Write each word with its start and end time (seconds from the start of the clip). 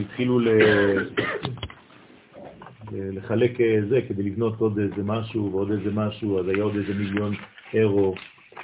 התחילו 0.00 0.38
ל... 0.38 0.48
לחלק 2.92 3.60
אה, 3.60 3.78
זה 3.88 4.00
כדי 4.08 4.22
לבנות 4.22 4.60
עוד 4.60 4.78
איזה 4.78 5.02
משהו 5.04 5.52
ועוד 5.52 5.70
איזה 5.70 5.90
משהו, 5.94 6.40
אז 6.40 6.48
היה 6.48 6.64
עוד 6.64 6.76
איזה 6.76 6.94
מיליון 6.94 7.34
אירו, 7.74 8.14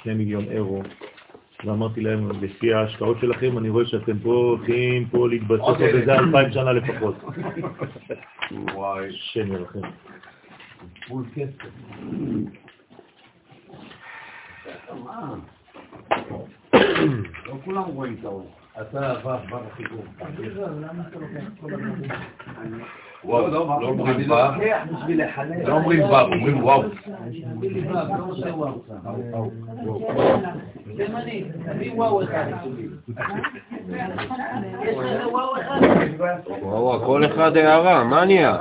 שני 0.03 0.13
מיליון 0.13 0.43
אירו. 0.43 0.83
ואמרתי 1.65 2.01
להם, 2.01 2.31
לפי 2.41 2.73
ההשקעות 2.73 3.17
שלכם, 3.21 3.57
אני 3.57 3.69
רואה 3.69 3.85
שאתם 3.85 4.19
פה 4.19 4.29
הולכים 4.29 5.05
פה 5.11 5.29
להתבסס 5.29 5.61
עוד 5.61 5.81
איזה 5.81 6.13
אלפיים 6.13 6.51
שנה 6.51 6.73
לפחות. 6.73 7.15
וואי, 8.73 9.07
שם 9.11 9.53
ירחם. 9.53 9.81
לא 17.45 17.55
כולם 17.65 17.83
רואים 17.83 18.15
את 18.19 18.25
האור. 18.25 18.62
אתה 18.81 19.11
עבר 19.11 19.37
בר 19.49 19.61
החיבור. 19.71 20.03
לא, 23.25 23.51
לא 23.51 23.57
אומרים 23.87 24.31
ו', 24.31 24.33
לא 25.65 25.73
אומרים 25.73 26.03
ו', 26.03 26.15
אומרים 26.15 26.63
וואו. 26.63 26.83
וואו, 36.61 37.05
כל 37.05 37.25
אחד 37.25 37.57
הערה, 37.57 38.03
מה 38.03 38.25
נהיה? 38.25 38.57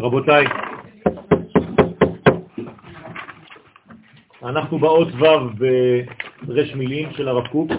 רבותיי, 0.00 0.44
אנחנו 4.42 4.78
באות 4.78 5.08
ו' 5.08 5.24
ברש 6.42 6.74
מילים 6.74 7.10
של 7.12 7.28
הרב 7.28 7.46
קוק, 7.46 7.70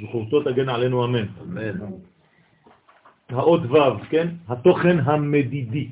זכורתו 0.00 0.42
תגן 0.42 0.68
עלינו 0.68 1.04
אמן. 1.04 1.26
אמן. 1.42 1.80
האות 3.28 3.60
ו', 3.70 4.04
כן? 4.10 4.28
התוכן 4.48 4.98
המדידי. 5.00 5.90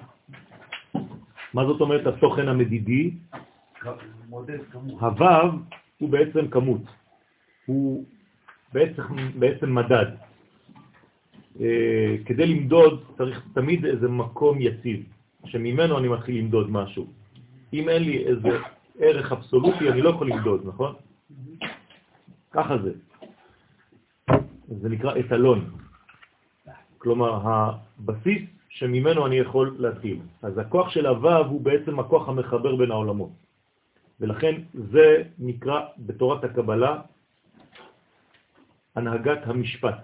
מה 1.55 1.67
זאת 1.67 1.81
אומרת 1.81 2.06
התוכן 2.06 2.48
המדידי? 2.48 3.11
הו' 3.84 4.45
הוא 5.98 6.11
בעצם 6.11 6.48
כמות, 6.48 6.83
הוא 7.67 8.05
בעצם, 8.73 9.03
בעצם 9.39 9.75
מדד. 9.75 10.07
אה, 11.61 12.17
כדי 12.27 12.47
למדוד 12.47 13.05
צריך 13.17 13.42
תמיד 13.55 13.84
איזה 13.84 14.09
מקום 14.09 14.59
יציב, 14.61 15.03
שממנו 15.47 15.98
אני 15.98 16.09
מתחיל 16.09 16.39
למדוד 16.39 16.70
משהו. 16.70 17.07
אם 17.73 17.89
אין 17.89 18.03
לי 18.03 18.25
איזה 18.27 18.48
ערך 18.98 19.33
אבסולוטי, 19.33 19.91
אני 19.91 20.03
לא 20.03 20.11
יכול 20.11 20.31
למדוד, 20.31 20.62
נכון? 20.67 20.95
ככה 22.51 22.79
זה. 22.79 22.92
זה 24.69 24.89
נקרא 24.89 25.19
אתלון. 25.19 25.70
כלומר, 26.98 27.41
הבסיס 27.45 28.43
שממנו 28.69 29.27
אני 29.27 29.37
יכול 29.37 29.77
להתחיל. 29.79 30.19
אז 30.43 30.59
הכוח 30.59 30.91
של 30.91 31.07
הוו 31.07 31.37
הוא 31.47 31.61
בעצם 31.61 31.98
הכוח 32.01 32.29
המחבר 32.29 32.77
בין 32.77 32.91
העולמות. 32.91 33.31
ולכן 34.20 34.55
זה 34.75 35.23
נקרא 35.39 35.81
בתורת 35.98 36.45
הקבלה 36.45 37.01
הנהגת 38.97 39.39
המשפט. 39.47 39.98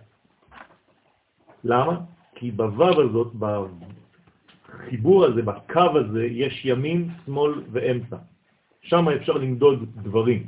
למה? 1.65 2.01
כי 2.35 2.51
בוו 2.51 3.01
הזאת, 3.01 3.33
בחיבור 3.35 5.25
הזה, 5.25 5.43
בקו 5.43 5.99
הזה, 5.99 6.25
יש 6.25 6.65
ימין, 6.65 7.09
שמאל 7.27 7.63
ואמצע. 7.73 8.17
שם 8.83 9.09
אפשר 9.09 9.33
למדוד 9.33 9.89
דברים. 10.03 10.47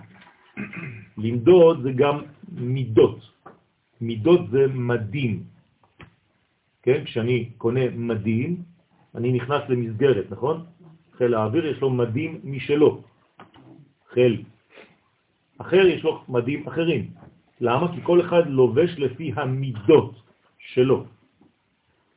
למדוד 1.25 1.83
זה 1.83 1.93
גם 1.93 2.23
מידות. 2.53 3.32
מידות 4.03 4.51
זה 4.51 4.67
מדים. 4.75 5.43
כן? 6.83 7.05
כשאני 7.05 7.51
קונה 7.59 7.81
מדים, 7.95 8.63
אני 9.15 9.33
נכנס 9.33 9.63
למסגרת, 9.69 10.27
נכון? 10.31 10.65
חיל 11.17 11.35
האוויר 11.35 11.67
יש 11.67 11.79
לו 11.81 11.91
מדים 11.91 12.41
משלו. 12.45 13.03
חיל 14.11 14.43
אחר 15.59 15.87
יש 15.87 16.03
לו 16.05 16.25
מדים 16.29 16.67
אחרים. 16.67 17.03
למה? 17.61 17.95
כי 17.95 18.01
כל 18.03 18.21
אחד 18.21 18.51
לובש 18.51 18.99
לפי 18.99 19.33
המידות 19.37 20.15
שלו. 20.59 21.05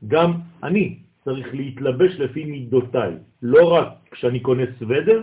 גם 0.07 0.31
אני 0.63 0.97
צריך 1.23 1.53
להתלבש 1.53 2.11
לפי 2.19 2.45
מידותיי, 2.45 3.13
לא 3.41 3.73
רק 3.73 3.87
כשאני 4.11 4.39
קונה 4.39 4.63
סוודר, 4.79 5.21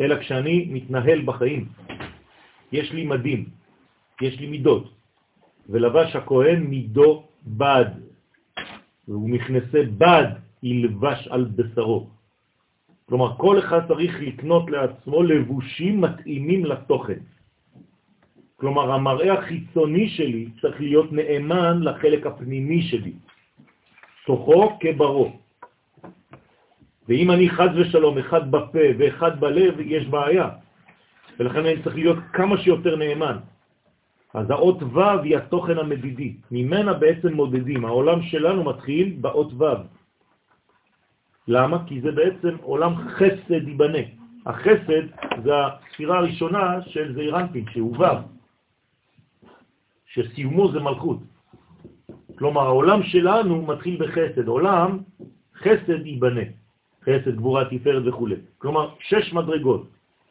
אלא 0.00 0.14
כשאני 0.20 0.68
מתנהל 0.72 1.22
בחיים. 1.24 1.68
יש 2.72 2.92
לי 2.92 3.04
מדים, 3.04 3.48
יש 4.20 4.40
לי 4.40 4.46
מידות, 4.46 4.95
ולבש 5.68 6.16
הכהן 6.16 6.62
מידו 6.62 7.24
בד, 7.46 7.90
והוא 9.08 9.30
מכנסה 9.30 9.82
בד 9.98 10.26
ילבש 10.62 11.28
על 11.28 11.44
בשרו. 11.56 12.08
כלומר, 13.08 13.36
כל 13.36 13.58
אחד 13.58 13.88
צריך 13.88 14.20
לקנות 14.20 14.70
לעצמו 14.70 15.22
לבושים 15.22 16.00
מתאימים 16.00 16.64
לתוכן. 16.64 17.18
כלומר, 18.56 18.92
המראה 18.92 19.32
החיצוני 19.38 20.08
שלי 20.08 20.48
צריך 20.60 20.80
להיות 20.80 21.12
נאמן 21.12 21.82
לחלק 21.82 22.26
הפנימי 22.26 22.82
שלי, 22.82 23.12
תוכו 24.26 24.78
כברו. 24.80 25.32
ואם 27.08 27.30
אני 27.30 27.50
חז 27.50 27.70
ושלום 27.76 28.18
אחד 28.18 28.50
בפה 28.50 28.86
ואחד 28.98 29.40
בלב, 29.40 29.74
יש 29.80 30.06
בעיה. 30.06 30.48
ולכן 31.38 31.58
אני 31.66 31.82
צריך 31.82 31.96
להיות 31.96 32.18
כמה 32.32 32.58
שיותר 32.58 32.96
נאמן. 32.96 33.36
אז 34.34 34.50
האות 34.50 34.82
ו' 34.82 35.20
היא 35.22 35.36
התוכן 35.36 35.78
המדידי, 35.78 36.36
ממנה 36.50 36.92
בעצם 36.94 37.32
מודדים. 37.32 37.84
העולם 37.84 38.22
שלנו 38.22 38.64
מתחיל 38.64 39.16
באות 39.20 39.52
ו'. 39.52 39.64
למה? 41.48 41.86
כי 41.86 42.00
זה 42.00 42.12
בעצם 42.12 42.56
עולם 42.62 42.94
חסד 43.08 43.68
ייבנה. 43.68 43.98
החסד 44.46 45.04
זה 45.42 45.52
הספירה 45.66 46.18
הראשונה 46.18 46.82
של 46.82 47.14
זעירנטין, 47.14 47.64
שהוא 47.70 47.96
ו', 47.96 48.04
שסיומו 50.06 50.72
זה 50.72 50.80
מלכות. 50.80 51.18
כלומר, 52.38 52.60
העולם 52.60 53.02
שלנו 53.02 53.62
מתחיל 53.66 53.96
בחסד, 53.96 54.48
עולם 54.48 54.98
חסד 55.56 56.06
ייבנה, 56.06 56.46
חסד, 57.02 57.36
גבורה, 57.36 57.64
תפארת 57.64 58.02
וכו'. 58.06 58.28
כלומר, 58.58 58.90
שש 59.00 59.32
מדרגות. 59.32 59.88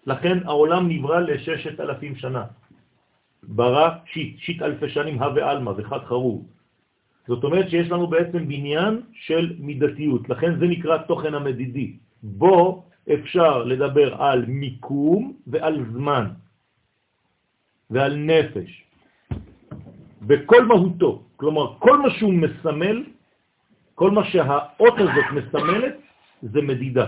לכן 0.07 0.37
העולם 0.45 0.87
נברא 0.89 1.19
לששת 1.19 1.79
אלפים 1.79 2.15
שנה. 2.15 2.43
ברא 3.47 3.89
שיט, 4.05 4.39
שיט 4.39 4.61
אלפי 4.61 4.89
שנים 4.89 5.23
הווה 5.23 5.51
אלמה 5.51 5.71
וחד 5.77 5.99
חרוב. 6.05 6.45
זאת 7.27 7.43
אומרת 7.43 7.69
שיש 7.69 7.91
לנו 7.91 8.07
בעצם 8.07 8.47
בניין 8.47 9.01
של 9.13 9.55
מידתיות, 9.59 10.29
לכן 10.29 10.59
זה 10.59 10.65
נקרא 10.65 10.97
תוכן 10.97 11.33
המדידי. 11.33 11.97
בו 12.23 12.83
אפשר 13.13 13.63
לדבר 13.63 14.21
על 14.21 14.45
מיקום 14.47 15.33
ועל 15.47 15.85
זמן 15.93 16.25
ועל 17.89 18.15
נפש, 18.15 18.83
בכל 20.21 20.65
מהותו. 20.65 21.23
כלומר, 21.35 21.75
כל 21.79 22.01
מה 22.01 22.09
שהוא 22.09 22.33
מסמל, 22.33 23.03
כל 23.95 24.11
מה 24.11 24.23
שהאות 24.25 24.95
הזאת 24.97 25.27
מסמלת, 25.33 25.95
זה 26.41 26.61
מדידה. 26.61 27.07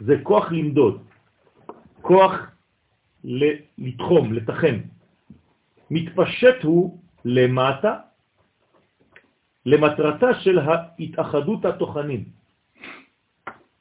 זה 0.00 0.14
כוח 0.22 0.52
למדוד, 0.52 1.02
כוח 2.00 2.32
לתחום, 3.78 4.32
לתחם. 4.32 4.76
מתפשט 5.94 6.62
הוא 6.62 6.98
למטה 7.24 7.98
למטרתה 9.66 10.34
של 10.40 10.58
ההתאחדות 10.58 11.64
התוכנים. 11.64 12.24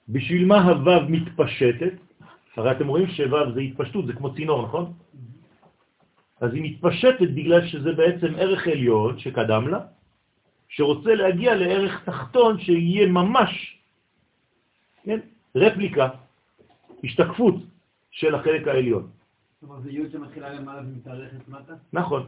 בשביל 0.09 0.45
מה 0.45 0.61
הוו 0.61 1.09
מתפשטת? 1.09 1.93
הרי 2.55 2.71
אתם 2.71 2.87
רואים 2.87 3.07
שוו 3.07 3.53
זה 3.53 3.59
התפשטות, 3.59 4.05
זה 4.05 4.13
כמו 4.13 4.35
צינור, 4.35 4.61
נכון? 4.63 4.93
אז 6.41 6.53
היא 6.53 6.63
מתפשטת 6.63 7.29
בגלל 7.33 7.67
שזה 7.67 7.91
בעצם 7.91 8.31
ערך 8.37 8.67
עליון 8.67 9.19
שקדם 9.19 9.67
לה, 9.67 9.79
שרוצה 10.69 11.15
להגיע 11.15 11.55
לערך 11.55 12.03
תחתון 12.05 12.59
שיהיה 12.59 13.07
ממש 13.07 13.51
כן? 15.03 15.19
רפליקה, 15.55 16.09
השתקפות 17.03 17.55
של 18.11 18.35
החלק 18.35 18.67
העליון. 18.67 19.22
נכון. 21.93 22.27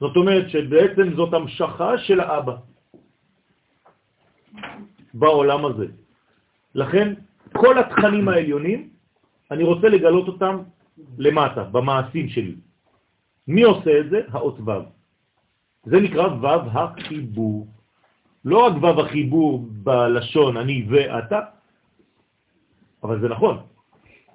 זאת 0.00 0.16
אומרת 0.16 0.50
שבעצם 0.50 1.14
זאת 1.16 1.34
המשכה 1.34 1.98
של 1.98 2.20
האבא 2.20 2.56
בעולם 5.14 5.64
הזה. 5.64 5.86
לכן, 6.74 7.14
כל 7.52 7.78
התכנים 7.78 8.28
העליונים, 8.28 8.88
אני 9.50 9.64
רוצה 9.64 9.88
לגלות 9.88 10.26
אותם 10.28 10.54
למטה, 11.18 11.64
במעשים 11.64 12.28
שלי. 12.28 12.54
מי 13.48 13.62
עושה 13.62 14.00
את 14.00 14.10
זה? 14.10 14.20
האות 14.32 14.60
ו'. 14.60 14.70
זה 15.84 16.00
נקרא 16.00 16.26
ו' 16.28 16.70
החיבור. 16.72 17.66
לא 18.44 18.58
רק 18.66 18.74
ו' 18.82 19.00
החיבור 19.00 19.66
בלשון 19.70 20.56
אני 20.56 20.86
ואתה, 20.88 21.40
אבל 23.02 23.20
זה 23.20 23.28
נכון. 23.28 23.56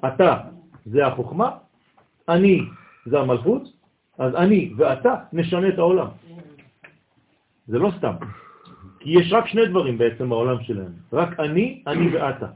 אתה 0.08 0.38
זה 0.86 1.08
החוכמה, 1.08 1.67
אני 2.30 2.62
זה 3.06 3.20
המלכות, 3.20 3.64
אז 4.18 4.36
אני 4.36 4.74
ואתה 4.78 5.16
נשנה 5.34 5.68
את 5.68 5.78
העולם. 5.78 6.08
זה 7.68 7.80
לא 7.80 7.92
סתם. 7.98 8.14
כי 9.00 9.10
יש 9.10 9.34
רק 9.34 9.48
שני 9.48 9.66
דברים 9.66 9.98
בעצם 9.98 10.30
בעולם 10.30 10.64
שלהם. 10.64 10.92
רק 11.14 11.40
אני, 11.40 11.84
אני 11.88 12.16
ואתה. 12.16 12.48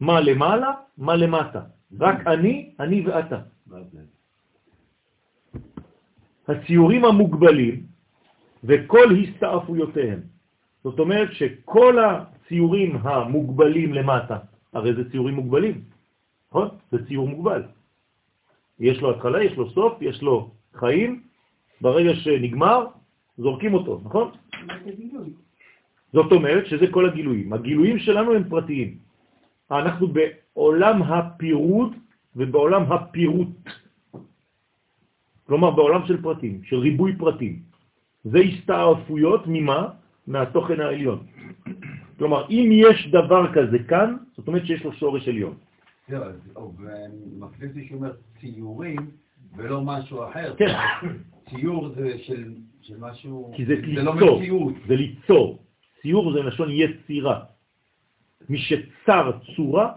מה 0.00 0.20
למעלה, 0.20 0.70
מה 0.98 1.16
למטה. 1.16 1.60
רק 2.00 2.26
אני, 2.26 2.70
אני 2.80 3.06
ואתה. 3.06 3.38
הציורים 6.48 7.04
המוגבלים 7.04 7.82
וכל 8.64 9.06
הסתעפויותיהם. 9.14 10.20
זאת 10.84 10.98
אומרת 10.98 11.32
שכל 11.32 11.94
הציורים 12.04 12.96
המוגבלים 13.02 13.94
למטה, 13.94 14.38
הרי 14.72 14.94
זה 14.94 15.10
ציורים 15.10 15.34
מוגבלים, 15.34 15.80
נכון? 16.50 16.68
זה 16.92 17.06
ציור 17.06 17.28
מוגבל. 17.28 17.62
יש 18.80 19.00
לו 19.00 19.10
התחלה, 19.10 19.44
יש 19.44 19.56
לו 19.56 19.70
סוף, 19.70 20.02
יש 20.02 20.22
לו 20.22 20.50
חיים, 20.74 21.22
ברגע 21.80 22.14
שנגמר, 22.14 22.86
זורקים 23.38 23.74
אותו, 23.74 24.00
נכון? 24.04 24.30
זאת 26.12 26.32
אומרת 26.32 26.66
שזה 26.66 26.86
כל 26.90 27.08
הגילויים. 27.08 27.52
הגילויים 27.52 27.98
שלנו 27.98 28.34
הם 28.34 28.48
פרטיים. 28.48 28.98
אנחנו 29.70 30.06
בעולם 30.08 31.02
הפירוד 31.02 31.92
ובעולם 32.36 32.92
הפירוט. 32.92 33.48
כלומר, 35.46 35.70
בעולם 35.70 36.06
של 36.06 36.22
פרטים, 36.22 36.60
של 36.64 36.76
ריבוי 36.76 37.16
פרטים. 37.16 37.62
זה 38.24 38.38
הסתעפויות 38.38 39.42
ממה? 39.46 39.88
מהתוכן 40.26 40.80
העליון. 40.80 41.18
כלומר, 42.18 42.46
אם 42.50 42.70
יש 42.72 43.08
דבר 43.08 43.52
כזה 43.52 43.78
כאן, 43.88 44.16
זאת 44.36 44.48
אומרת 44.48 44.66
שיש 44.66 44.84
לו 44.84 44.92
שורש 44.92 45.28
עליון. 45.28 45.54
זהו, 46.08 46.74
ומפליט 46.78 47.74
לי 47.74 47.88
שאומר 47.88 48.12
ציורים 48.40 49.10
ולא 49.56 49.80
משהו 49.82 50.24
אחר. 50.24 50.54
כן. 50.56 50.74
ציור 51.50 51.88
זה 51.88 52.18
של, 52.18 52.54
של 52.82 52.94
משהו... 52.98 53.52
כי 53.56 53.64
זה, 53.64 53.74
זה 53.94 54.02
לא 54.02 54.14
ליצור, 54.14 54.38
מציאות. 54.38 54.74
זה 54.88 54.96
ליצור. 54.96 55.58
ציור 56.02 56.32
זה 56.32 56.42
לשון 56.42 56.68
יצירה. 56.70 57.44
מי 58.48 58.58
שצר 58.58 59.32
צורה, 59.56 59.92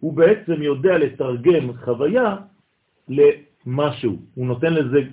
הוא 0.00 0.12
בעצם 0.12 0.62
יודע 0.62 0.98
לתרגם 0.98 1.76
חוויה 1.84 2.36
למשהו. 3.08 4.16
הוא 4.34 4.46
נותן 4.46 4.74
לזה 4.74 4.98
אה, 4.98 5.04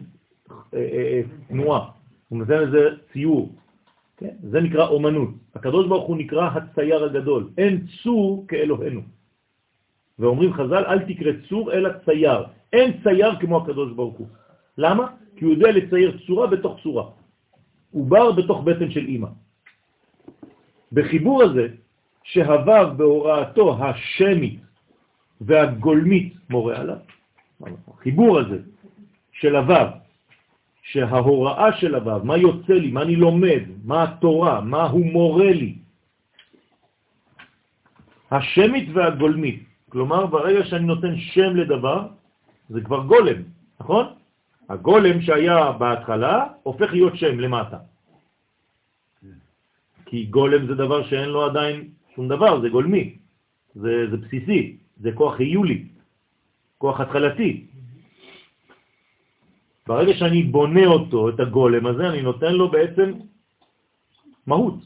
אה, 0.73 0.79
אה, 0.83 1.21
תנועה, 1.47 1.89
הוא 2.29 2.39
נותן 2.39 2.59
לזה 2.63 2.89
ציור. 3.13 3.55
כן? 4.17 4.35
זה 4.43 4.61
נקרא 4.61 4.87
אומנות. 4.87 5.29
הקדוש 5.55 5.87
ברוך 5.87 6.07
הוא 6.07 6.17
נקרא 6.17 6.49
הצייר 6.49 7.03
הגדול. 7.03 7.49
אין 7.57 7.85
צור 8.03 8.45
כאלוהינו. 8.47 9.01
ואומרים 10.19 10.53
חז"ל, 10.53 10.83
אל 10.85 10.99
תקרא 10.99 11.31
צור 11.49 11.73
אלא 11.73 11.89
צייר. 12.05 12.43
אין 12.73 13.03
צייר 13.03 13.39
כמו 13.39 13.57
הקדוש 13.57 13.91
ברוך 13.91 14.17
הוא. 14.17 14.27
למה? 14.77 15.07
כי 15.35 15.45
הוא 15.45 15.53
יודע 15.53 15.71
לצייר 15.71 16.17
צורה 16.27 16.47
בתוך 16.47 16.79
צורה. 16.83 17.05
הוא 17.91 18.05
בר 18.05 18.31
בתוך 18.31 18.63
בטן 18.63 18.91
של 18.91 19.05
אימא. 19.05 19.27
בחיבור 20.91 21.43
הזה, 21.43 21.67
שהוו 22.23 22.97
בהוראתו 22.97 23.83
השמית 23.83 24.59
והגולמית 25.41 26.33
מורה 26.49 26.75
עליו, 26.77 26.97
החיבור 27.87 28.39
הזה 28.39 28.59
של 29.31 29.55
הוו, 29.55 29.87
שההוראה 30.83 31.73
של 31.73 31.95
הוו, 31.95 32.25
מה 32.25 32.37
יוצא 32.37 32.73
לי, 32.73 32.91
מה 32.91 33.01
אני 33.01 33.15
לומד, 33.15 33.63
מה 33.83 34.03
התורה, 34.03 34.61
מה 34.61 34.83
הוא 34.83 35.05
מורה 35.05 35.51
לי, 35.51 35.75
השמית 38.31 38.89
והגולמית, 38.93 39.68
כלומר 39.89 40.25
ברגע 40.25 40.65
שאני 40.65 40.85
נותן 40.85 41.17
שם 41.17 41.55
לדבר, 41.55 42.07
זה 42.69 42.81
כבר 42.81 43.05
גולם, 43.05 43.41
נכון? 43.79 44.05
הגולם 44.69 45.21
שהיה 45.21 45.71
בהתחלה 45.71 46.47
הופך 46.63 46.91
להיות 46.91 47.15
שם 47.15 47.39
למטה. 47.39 47.77
כי 50.05 50.25
גולם 50.25 50.67
זה 50.67 50.75
דבר 50.75 51.07
שאין 51.07 51.29
לו 51.29 51.45
עדיין 51.45 51.89
שום 52.15 52.27
דבר, 52.27 52.61
זה 52.61 52.69
גולמי, 52.69 53.17
זה, 53.75 54.09
זה 54.11 54.17
בסיסי, 54.17 54.77
זה 54.97 55.09
כוח 55.13 55.39
היולי, 55.39 55.85
כוח 56.77 56.99
התחלתי. 56.99 57.65
ברגע 59.87 60.13
שאני 60.13 60.43
בונה 60.43 60.85
אותו, 60.85 61.29
את 61.29 61.39
הגולם 61.39 61.85
הזה, 61.85 62.09
אני 62.09 62.21
נותן 62.21 62.53
לו 62.53 62.69
בעצם 62.69 63.13
מהות, 64.47 64.77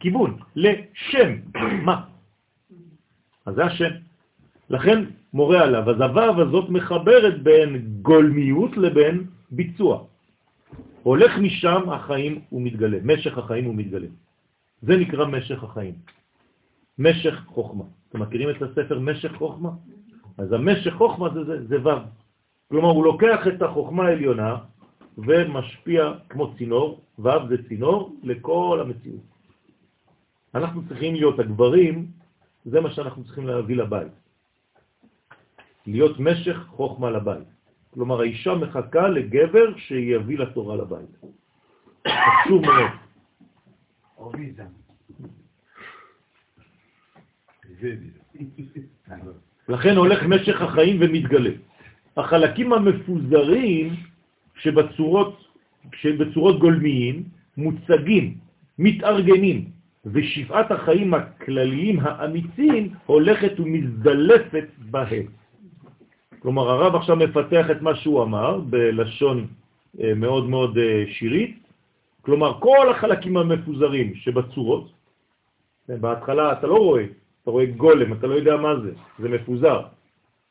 כיוון, 0.00 0.36
לשם. 0.56 1.32
מה? 1.88 2.04
אז 3.46 3.54
זה 3.54 3.64
השם. 3.64 4.03
לכן 4.70 5.04
מורה 5.32 5.62
עליו. 5.62 5.90
אז 5.90 6.00
הוו 6.00 6.42
הזאת 6.42 6.68
מחברת 6.68 7.42
בין 7.42 8.00
גולמיות 8.02 8.76
לבין 8.76 9.24
ביצוע. 9.50 10.04
הולך 11.02 11.38
משם 11.38 11.90
החיים 11.90 12.40
הוא 12.48 12.62
מתגלה, 12.62 12.98
משך 13.04 13.38
החיים 13.38 13.64
הוא 13.64 13.74
מתגלה. 13.74 14.06
זה 14.82 14.96
נקרא 14.96 15.26
משך 15.26 15.64
החיים. 15.64 15.94
משך 16.98 17.44
חוכמה. 17.46 17.84
אתם 18.08 18.22
מכירים 18.22 18.50
את 18.50 18.62
הספר 18.62 18.98
משך 18.98 19.32
חוכמה? 19.36 19.70
אז 20.38 20.52
המשך 20.52 20.94
חוכמה 20.94 21.28
זה, 21.34 21.44
זה, 21.44 21.66
זה 21.66 21.76
וו. 21.80 21.98
כלומר, 22.68 22.88
הוא 22.88 23.04
לוקח 23.04 23.46
את 23.48 23.62
החוכמה 23.62 24.06
העליונה 24.06 24.56
ומשפיע 25.18 26.12
כמו 26.28 26.54
צינור, 26.56 27.00
וו 27.18 27.48
זה 27.48 27.56
צינור, 27.68 28.16
לכל 28.22 28.78
המציאות. 28.80 29.20
אנחנו 30.54 30.82
צריכים 30.88 31.14
להיות 31.14 31.38
הגברים, 31.38 32.06
זה 32.64 32.80
מה 32.80 32.90
שאנחנו 32.90 33.24
צריכים 33.24 33.46
להביא 33.46 33.76
לבית. 33.76 34.12
להיות 35.86 36.20
משך 36.20 36.66
חוכמה 36.66 37.10
לבית. 37.10 37.48
כלומר, 37.90 38.20
האישה 38.20 38.54
מחכה 38.54 39.08
לגבר 39.08 39.76
שיביא 39.76 40.38
לתורה 40.38 40.76
לבית. 40.76 41.10
חשוב 42.08 42.62
מאוד. 42.62 42.90
לכן 49.68 49.96
הולך 49.96 50.22
משך 50.22 50.62
החיים 50.62 50.96
ומתגלה. 51.00 51.50
החלקים 52.16 52.72
המפוזרים 52.72 53.94
שבצורות, 54.56 55.44
שבצורות 55.94 56.58
גולמיים 56.58 57.24
מוצגים, 57.56 58.38
מתארגנים, 58.78 59.70
ושבעת 60.06 60.70
החיים 60.70 61.14
הכלליים 61.14 62.00
האמיצים 62.00 62.94
הולכת 63.06 63.60
ומזדלפת 63.60 64.68
בהם. 64.90 65.26
כלומר, 66.44 66.68
הרב 66.70 66.94
עכשיו 66.94 67.16
מפתח 67.16 67.66
את 67.70 67.82
מה 67.82 67.96
שהוא 67.96 68.22
אמר 68.22 68.60
בלשון 68.60 69.46
אה, 70.00 70.14
מאוד 70.14 70.44
מאוד 70.48 70.78
אה, 70.78 71.04
שירית, 71.08 71.56
כלומר, 72.20 72.60
כל 72.60 72.90
החלקים 72.90 73.36
המפוזרים 73.36 74.14
שבצורות, 74.14 74.92
כן, 75.88 76.00
בהתחלה 76.00 76.52
אתה 76.52 76.66
לא 76.66 76.76
רואה, 76.76 77.04
אתה 77.42 77.50
רואה 77.50 77.66
גולם, 77.66 78.12
אתה 78.12 78.26
לא 78.26 78.34
יודע 78.34 78.56
מה 78.56 78.80
זה, 78.80 78.92
זה 79.18 79.28
מפוזר. 79.28 79.80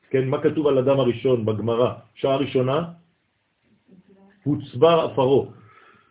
כן, 0.10 0.28
מה 0.28 0.42
כתוב 0.42 0.68
על 0.68 0.78
אדם 0.78 1.00
הראשון 1.00 1.46
בגמרא? 1.46 1.94
שעה 2.16 2.36
ראשונה, 2.36 2.78
הוצבר 4.44 5.14
אפרו. 5.14 5.48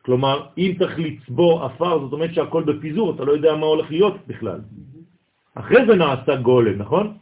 כלומר, 0.03 0.47
אם 0.59 0.75
צריך 0.79 0.99
לצבור 0.99 1.67
אפר, 1.67 1.99
זאת 1.99 2.13
אומרת 2.13 2.35
שהכל 2.35 2.63
בפיזור, 2.63 3.15
אתה 3.15 3.25
לא 3.25 3.33
יודע 3.33 3.55
מה 3.55 3.67
הולך 3.67 3.91
להיות 3.91 4.15
בכלל. 4.27 4.61
אחרי 5.55 5.87
זה 5.87 5.95
נעשה 5.95 6.37
גולם, 6.37 6.79
נכון? 6.79 7.19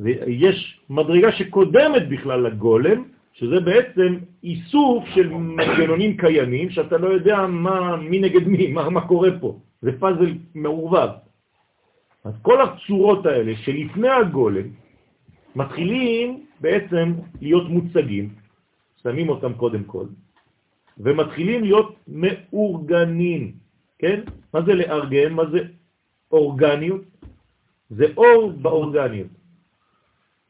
ויש 0.00 0.80
מדרגה 0.90 1.32
שקודמת 1.32 2.08
בכלל 2.08 2.40
לגולם, 2.40 3.04
שזה 3.32 3.60
בעצם 3.60 4.16
איסוף 4.42 5.04
של 5.14 5.28
מנגנונים 5.28 6.16
קיימים, 6.16 6.70
שאתה 6.70 6.96
לא 6.98 7.08
יודע 7.08 7.46
מה, 7.46 7.96
מי 7.96 8.18
נגד 8.18 8.48
מי, 8.48 8.72
מה, 8.72 8.90
מה 8.90 9.06
קורה 9.06 9.30
פה. 9.40 9.58
זה 9.82 9.98
פאזל 9.98 10.34
מעורבב. 10.54 11.08
אז 12.24 12.34
כל 12.42 12.58
הצורות 12.62 13.26
האלה 13.26 13.52
שלפני 13.56 14.08
הגולם 14.08 14.68
מתחילים 15.56 16.46
בעצם 16.60 17.14
להיות 17.40 17.68
מוצגים, 17.68 18.28
שמים 19.02 19.28
אותם 19.28 19.52
קודם 19.54 19.84
כל, 19.84 20.06
ומתחילים 20.98 21.62
להיות 21.62 21.96
מאורגנים, 22.08 23.52
כן? 23.98 24.20
מה 24.54 24.62
זה 24.62 24.74
לארגן? 24.74 25.32
מה 25.32 25.42
זה 25.50 25.58
אורגניות? 26.32 27.02
זה 27.90 28.06
אור 28.16 28.52
באורגניות. 28.52 29.43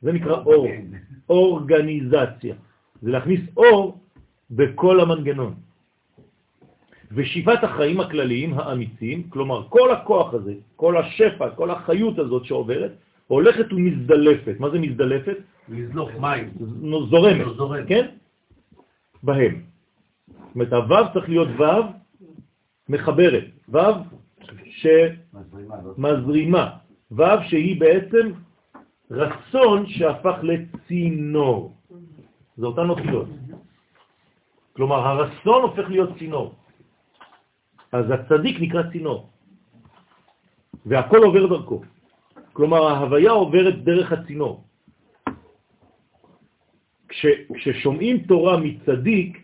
זה 0.05 0.13
נקרא 0.13 0.37
אור, 0.45 0.67
אורגניזציה. 1.29 2.55
זה 3.03 3.11
להכניס 3.11 3.41
אור 3.57 3.99
בכל 4.51 5.01
המנגנון. 5.01 5.55
ושבעת 7.13 7.65
החיים 7.65 8.01
הכלליים 8.01 8.55
האמיצים, 8.55 9.23
כלומר 9.33 9.69
כל 9.69 9.93
הכוח 9.93 10.35
הזה, 10.35 10.55
כל 10.77 10.97
השפע, 10.97 11.51
כל 11.51 11.71
החיות 11.71 12.19
הזאת 12.19 12.45
שעוברת, 12.45 12.93
הולכת 13.27 13.73
ומזדלפת. 13.73 14.61
מה 14.61 14.71
זה 14.71 14.79
מזדלפת? 14.79 15.37
לזלוף 15.69 16.11
מים. 16.21 16.53
זורמת, 17.11 17.47
זורמת. 17.57 17.89
כן? 17.89 18.07
בהם. 19.23 19.63
זאת 20.29 20.55
אומרת, 20.55 20.73
הוו 20.73 21.05
צריך 21.13 21.29
להיות 21.29 21.49
וו 21.57 21.83
מחברת, 22.89 23.45
וו 23.69 23.93
שמזרימה, 25.97 26.71
וו 27.11 27.25
שהיא 27.49 27.81
בעצם 27.81 28.33
רצון 29.15 29.87
שהפך 29.87 30.37
לצינור. 30.43 31.73
זה 32.57 32.67
אותן 32.67 32.89
אותיות. 32.91 33.29
כלומר, 34.73 34.97
הרצון 34.97 35.63
הופך 35.63 35.87
להיות 35.89 36.19
צינור. 36.19 36.55
אז 37.95 38.05
הצדיק 38.11 38.57
נקרא 38.61 38.83
צינור, 38.93 39.31
והכל 40.87 41.19
עובר 41.23 41.47
דרכו. 41.47 41.83
כלומר, 42.53 42.83
ההוויה 42.87 43.31
עוברת 43.31 43.85
דרך 43.85 44.13
הצינור. 44.13 44.65
כש, 47.09 47.27
כששומעים 47.55 48.27
תורה 48.27 48.57
מצדיק, 48.57 49.43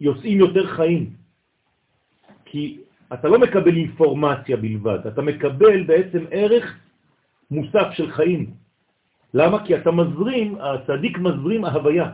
יוצאים 0.00 0.38
יותר 0.38 0.66
חיים. 0.76 1.16
כי 2.44 2.84
אתה 3.12 3.28
לא 3.28 3.38
מקבל 3.38 3.76
אינפורמציה 3.76 4.56
בלבד, 4.56 5.06
אתה 5.06 5.22
מקבל 5.22 5.82
בעצם 5.88 6.24
ערך 6.30 6.64
מוסף 7.52 7.86
של 7.92 8.10
חיים. 8.10 8.50
למה? 9.34 9.66
כי 9.66 9.76
אתה 9.76 9.90
מזרים, 9.90 10.56
הצדיק 10.60 11.18
מזרים 11.18 11.64
ההוויה. 11.64 12.08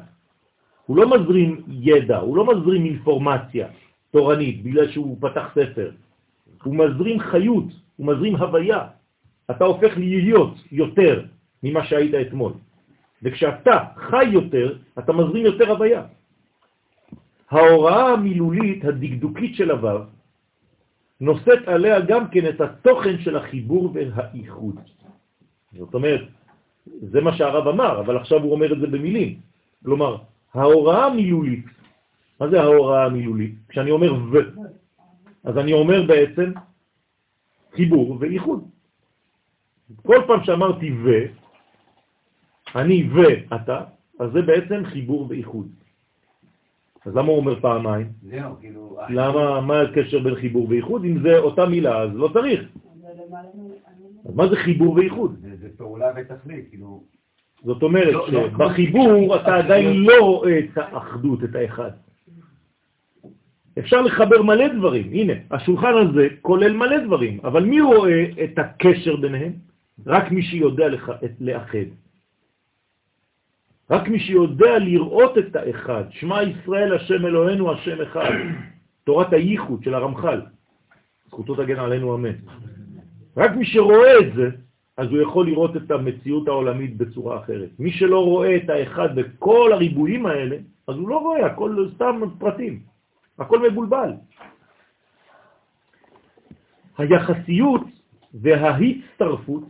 הוא 0.87 0.97
לא 0.97 1.05
מזרים 1.11 1.63
ידע, 1.69 2.19
הוא 2.19 2.37
לא 2.37 2.47
מזרים 2.47 2.85
אינפורמציה 2.85 3.67
תורנית 4.11 4.63
בגלל 4.63 4.89
שהוא 4.91 5.17
פתח 5.21 5.51
ספר. 5.55 5.91
הוא 6.63 6.75
מזרים 6.75 7.21
חיות, 7.21 7.65
הוא 7.97 8.07
מזרים 8.07 8.37
הוויה. 8.37 8.87
אתה 9.51 9.65
הופך 9.65 9.93
להיות 9.97 10.55
יותר 10.73 11.25
ממה 11.63 11.85
שהיית 11.87 12.15
אתמול. 12.15 12.53
וכשאתה 13.23 13.85
חי 13.97 14.25
יותר, 14.25 14.79
אתה 14.99 15.13
מזרים 15.13 15.45
יותר 15.45 15.71
הוויה. 15.71 16.03
ההוראה 17.51 18.13
המילולית 18.13 18.85
הדקדוקית 18.85 19.57
של 19.57 19.71
הוו 19.71 20.01
נושאת 21.21 21.69
עליה 21.69 22.01
גם 22.01 22.29
כן 22.29 22.49
את 22.49 22.61
התוכן 22.61 23.19
של 23.19 23.37
החיבור 23.37 23.93
והאיחוד. 23.95 24.77
זאת 25.73 25.95
אומרת, 25.95 26.21
זה 26.87 27.21
מה 27.21 27.37
שהרב 27.37 27.69
אמר, 27.69 28.01
אבל 28.01 28.17
עכשיו 28.17 28.43
הוא 28.43 28.53
אומר 28.53 28.73
את 28.73 28.81
זה 28.81 28.87
במילים. 28.87 29.41
כלומר, 29.85 30.17
ההוראה 30.55 31.07
המילולית, 31.07 31.65
מה 32.41 32.49
זה 32.49 32.61
ההוראה 32.61 33.05
המילולית? 33.05 33.55
כשאני 33.69 33.91
אומר 33.91 34.15
ו, 34.33 34.37
אז 35.45 35.59
אני 35.59 35.73
אומר 35.73 36.07
בעצם 36.07 36.53
חיבור 37.77 38.17
ואיחוד. 38.21 38.65
כל 40.03 40.23
פעם 40.27 40.45
שאמרתי 40.45 40.93
ו, 40.93 41.09
אני 42.75 43.09
ואתה, 43.13 43.85
אז 44.19 44.31
זה 44.33 44.43
בעצם 44.43 44.85
חיבור 44.85 45.27
ואיחוד. 45.29 45.69
אז 47.07 47.17
למה 47.17 47.29
הוא 47.29 47.37
אומר 47.37 47.61
פעמיים? 47.61 48.07
זהו, 48.23 48.57
כאילו... 48.61 48.99
למה, 49.09 49.61
מה 49.61 49.81
הקשר 49.81 50.19
בין 50.19 50.35
חיבור 50.35 50.69
ואיחוד? 50.69 51.05
אם 51.05 51.23
זה 51.23 51.39
אותה 51.39 51.67
מילה, 51.67 52.03
אז 52.03 52.11
לא 52.15 52.29
צריך. 52.33 52.61
אז 54.25 54.35
מה 54.35 54.49
זה 54.49 54.57
חיבור 54.57 54.95
ואיחוד? 54.95 55.37
פעולה 55.99 56.13
ותכלית, 56.17 56.69
כאילו... 56.69 57.03
זאת 57.65 57.83
אומרת 57.83 58.13
לא, 58.13 58.29
לא, 58.33 58.49
שבחיבור 58.51 59.37
אתה 59.37 59.57
עדיין 59.57 59.97
לא 59.97 60.21
רואה 60.21 60.59
את 60.59 60.79
האחדות, 60.79 61.45
את 61.45 61.55
האחד. 61.55 61.91
אפשר 63.79 64.01
לחבר 64.03 64.43
מלא 64.43 64.69
דברים. 64.69 65.07
הנה, 65.13 65.33
השולחן 65.51 65.93
הזה 66.03 66.29
כולל 66.43 66.73
מלא 66.73 67.05
דברים, 67.05 67.41
אבל 67.45 67.65
מי 67.65 67.81
רואה 67.81 68.27
את 68.45 68.59
הקשר 68.59 69.17
ביניהם? 69.17 69.53
רק 70.07 70.31
מי 70.31 70.43
שיודע 70.43 70.85
לאחד. 71.41 71.89
רק 73.91 74.09
מי 74.09 74.21
שיודע 74.21 74.79
לראות 74.79 75.39
את 75.39 75.57
האחד. 75.57 76.05
שמע 76.11 76.43
ישראל 76.43 76.95
השם 76.95 77.27
אלוהינו 77.27 77.73
השם 77.73 78.03
אחד. 78.03 78.31
תורת 79.05 79.33
הייחוד 79.33 79.83
של 79.83 79.95
הרמח"ל. 79.95 80.41
זכותו 81.29 81.55
תגן 81.55 81.79
עלינו 81.79 82.15
אמן. 82.15 82.37
רק 83.37 83.57
מי 83.57 83.67
שרואה 83.67 84.19
את 84.19 84.35
זה, 84.35 84.51
אז 84.99 85.09
הוא 85.11 85.23
יכול 85.23 85.47
לראות 85.47 85.77
את 85.77 85.91
המציאות 85.91 86.49
העולמית 86.49 86.97
בצורה 86.97 87.39
אחרת. 87.39 87.71
מי 87.79 87.93
שלא 87.93 88.25
רואה 88.25 88.57
את 88.57 88.71
האחד 88.71 89.15
בכל 89.15 89.71
הריבועים 89.73 90.27
האלה, 90.27 90.57
אז 90.89 90.95
הוא 90.97 91.09
לא 91.09 91.19
רואה, 91.19 91.47
הכל 91.47 91.89
סתם 91.95 92.21
פרטים, 92.39 92.83
הכל 93.39 93.71
מבולבל. 93.71 94.11
היחסיות 96.99 97.85
וההצטרפות, 98.35 99.65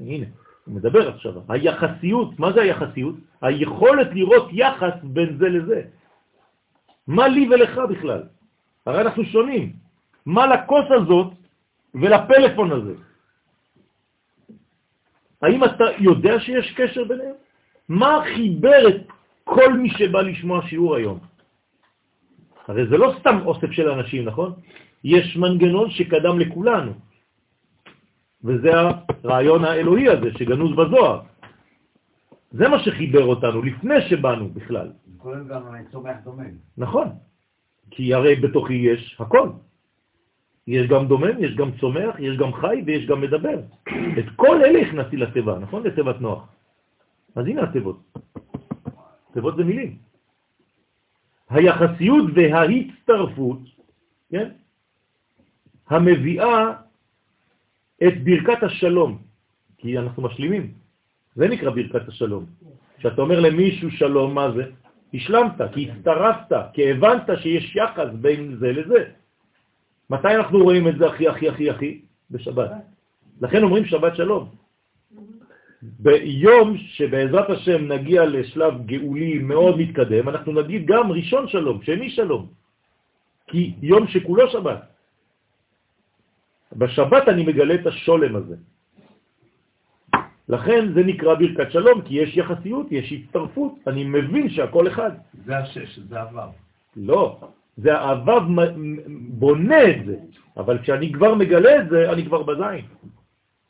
הנה, 0.00 0.26
הוא 0.64 0.74
מדבר 0.74 1.08
עכשיו, 1.08 1.32
היחסיות, 1.48 2.38
מה 2.38 2.52
זה 2.52 2.62
היחסיות? 2.62 3.16
היכולת 3.42 4.08
לראות 4.12 4.48
יחס 4.52 4.94
בין 5.02 5.36
זה 5.38 5.48
לזה. 5.48 5.80
מה 7.06 7.28
לי 7.28 7.48
ולך 7.48 7.78
בכלל? 7.90 8.22
הרי 8.86 9.00
אנחנו 9.00 9.24
שונים. 9.24 9.72
מה 10.26 10.46
לכוס 10.46 10.88
הזאת 10.90 11.32
ולפלאפון 11.94 12.72
הזה? 12.72 12.94
האם 15.42 15.64
אתה 15.64 15.84
יודע 15.98 16.40
שיש 16.40 16.72
קשר 16.76 17.04
ביניהם? 17.04 17.34
מה 17.88 18.22
חיבר 18.34 18.88
את 18.88 18.96
כל 19.44 19.72
מי 19.72 19.90
שבא 19.90 20.20
לשמוע 20.20 20.68
שיעור 20.68 20.96
היום? 20.96 21.18
הרי 22.68 22.86
זה 22.86 22.96
לא 22.96 23.14
סתם 23.20 23.36
אוסף 23.44 23.70
של 23.70 23.88
אנשים, 23.88 24.24
נכון? 24.24 24.52
יש 25.04 25.36
מנגנון 25.36 25.90
שקדם 25.90 26.38
לכולנו, 26.38 26.92
וזה 28.44 28.70
הרעיון 29.24 29.64
האלוהי 29.64 30.08
הזה 30.08 30.30
שגנוז 30.38 30.72
בזוהר. 30.76 31.20
זה 32.52 32.68
מה 32.68 32.78
שחיבר 32.78 33.24
אותנו 33.24 33.62
לפני 33.62 34.00
שבאנו 34.08 34.48
בכלל. 34.48 34.92
כולל 35.18 35.44
גם 35.48 35.62
צומח 35.92 36.16
דומה. 36.24 36.44
נכון, 36.78 37.08
כי 37.90 38.14
הרי 38.14 38.36
בתוכי 38.36 38.74
יש 38.74 39.16
הכל. 39.20 39.48
יש 40.66 40.86
גם 40.88 41.06
דומם, 41.08 41.44
יש 41.44 41.54
גם 41.56 41.70
צומח, 41.80 42.14
יש 42.18 42.36
גם 42.36 42.52
חי 42.52 42.82
ויש 42.86 43.06
גם 43.06 43.20
מדבר. 43.20 43.58
את 44.18 44.24
כל 44.36 44.64
אלה 44.64 44.78
הכנסתי 44.80 45.16
לתיבה, 45.16 45.58
נכון? 45.58 45.82
לתיבת 45.82 46.20
נוח. 46.20 46.48
אז 47.34 47.46
הנה 47.46 47.62
התיבות. 47.62 48.00
תיבות 49.32 49.56
זה 49.56 49.64
מילים. 49.64 49.98
היחסיות 51.50 52.24
וההצטרפות, 52.34 53.58
כן? 54.30 54.48
המביאה 55.88 56.72
את 58.06 58.24
ברכת 58.24 58.62
השלום, 58.62 59.18
כי 59.78 59.98
אנחנו 59.98 60.22
משלימים. 60.22 60.72
זה 61.34 61.48
נקרא 61.48 61.70
ברכת 61.70 62.08
השלום. 62.08 62.44
כשאתה 62.98 63.22
אומר 63.22 63.40
למישהו 63.40 63.90
שלום, 63.90 64.34
מה 64.34 64.50
זה? 64.50 64.64
השלמת, 65.14 65.60
כי 65.74 65.90
הצטרפת, 65.90 66.56
כי 66.72 66.90
הבנת 66.90 67.30
שיש 67.42 67.76
יחס 67.76 68.08
בין 68.20 68.56
זה 68.56 68.72
לזה. 68.72 69.23
מתי 70.10 70.34
אנחנו 70.36 70.58
רואים 70.58 70.88
את 70.88 70.98
זה 70.98 71.06
הכי 71.06 71.28
הכי 71.28 71.48
הכי 71.48 71.70
הכי? 71.70 72.00
בשבת. 72.30 72.70
לכן 73.40 73.62
אומרים 73.62 73.84
שבת 73.84 74.16
שלום. 74.16 74.48
ביום 75.82 76.76
שבעזרת 76.96 77.50
השם 77.50 77.92
נגיע 77.92 78.24
לשלב 78.24 78.86
גאולי 78.86 79.38
מאוד 79.38 79.78
מתקדם, 79.78 80.28
אנחנו 80.28 80.52
נגיד 80.52 80.86
גם 80.86 81.12
ראשון 81.12 81.48
שלום, 81.48 81.82
שני 81.82 82.10
שלום, 82.10 82.46
כי 83.46 83.74
יום 83.82 84.06
שכולו 84.08 84.50
שבת. 84.50 84.80
בשבת 86.72 87.28
אני 87.28 87.42
מגלה 87.44 87.74
את 87.74 87.86
השולם 87.86 88.36
הזה. 88.36 88.56
לכן 90.48 90.92
זה 90.94 91.00
נקרא 91.04 91.34
ברכת 91.34 91.72
שלום, 91.72 92.02
כי 92.02 92.14
יש 92.14 92.36
יחסיות, 92.36 92.86
יש 92.90 93.12
הצטרפות, 93.12 93.72
אני 93.86 94.04
מבין 94.04 94.50
שהכל 94.50 94.88
אחד. 94.88 95.10
זה 95.44 95.58
השש, 95.58 95.98
זה 95.98 96.20
עבר. 96.20 96.48
לא, 96.96 97.40
זה 97.76 97.98
האבב 97.98 98.42
בונה 99.28 99.90
את 99.90 100.06
זה, 100.06 100.16
אבל 100.56 100.78
כשאני 100.78 101.12
כבר 101.12 101.34
מגלה 101.34 101.76
את 101.80 101.88
זה, 101.88 102.12
אני 102.12 102.26
כבר 102.26 102.42
בזין. 102.42 102.84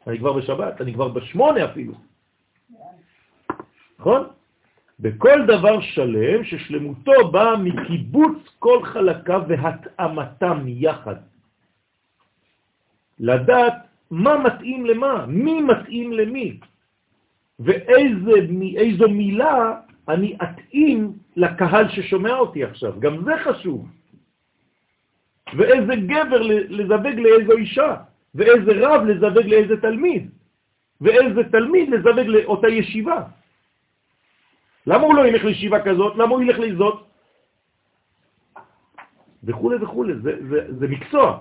אני 0.07 0.19
כבר 0.19 0.33
בשבת, 0.33 0.81
אני 0.81 0.95
כבר 0.95 1.09
בשמונה 1.09 1.65
אפילו. 1.65 1.95
נכון? 3.99 4.27
בכל 5.01 5.47
דבר 5.47 5.81
שלם 5.81 6.45
ששלמותו 6.45 7.31
באה 7.33 7.57
מקיבוץ 7.57 8.39
כל 8.59 8.85
חלקיו 8.85 9.43
והתאמתם 9.49 10.59
יחד. 10.67 11.17
לדעת 13.19 13.75
מה 14.11 14.39
מתאים 14.39 14.87
למה, 14.87 15.27
מי 15.27 15.63
מתאים 15.63 16.13
למי, 16.13 16.59
ואיזו 17.61 19.09
מילה 19.09 19.81
אני 20.09 20.37
אתאים 20.43 21.13
לקהל 21.37 21.89
ששומע 21.89 22.35
אותי 22.37 22.65
עכשיו. 22.65 23.01
גם 23.01 23.25
זה 23.25 23.33
חשוב. 23.45 23.89
ואיזה 25.57 25.95
גבר 25.97 26.43
לזווג 26.69 27.17
לאיזו 27.19 27.53
אישה, 27.53 27.97
ואיזה 28.35 28.73
רב 28.75 29.01
לזווג 29.05 29.47
לאיזה 29.47 29.81
תלמיד, 29.81 30.31
ואיזה 31.01 31.43
תלמיד 31.51 31.91
לזווג 31.91 32.27
לאותה 32.27 32.69
ישיבה. 32.69 33.23
למה 34.87 35.03
הוא 35.03 35.15
לא 35.15 35.27
ילך 35.27 35.45
לישיבה 35.45 35.85
כזאת? 35.85 36.17
למה 36.17 36.31
הוא 36.31 36.43
ילך 36.43 36.59
לזאת? 36.59 37.07
וכו' 39.45 39.73
וכו', 39.81 40.05
זה, 40.23 40.33
זה, 40.49 40.59
זה 40.79 40.89
מקצוע, 40.89 41.39